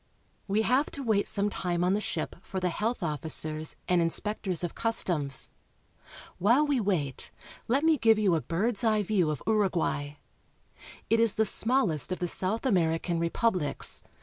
We 0.47 0.63
have 0.63 0.89
to 0.93 1.03
wait 1.03 1.27
some 1.27 1.51
time 1.51 1.83
on 1.83 1.93
the 1.93 2.01
ship 2.01 2.35
for 2.41 2.59
the 2.59 2.69
health 2.71 3.03
officers 3.03 3.75
and 3.87 4.01
inspectors 4.01 4.63
of 4.63 4.73
customs. 4.73 5.47
While 6.39 6.65
we 6.65 6.79
wait, 6.79 7.29
let 7.67 7.83
me 7.83 7.99
give 7.99 8.17
you 8.17 8.33
a 8.33 8.41
bird's 8.41 8.83
eye 8.83 9.03
view 9.03 9.29
of 9.29 9.43
Uruguay. 9.45 10.15
It 11.11 11.19
is 11.19 11.35
the 11.35 11.45
smallest 11.45 12.11
of 12.11 12.17
the 12.17 12.27
South 12.27 12.65
American 12.65 13.19
republics. 13.19 14.01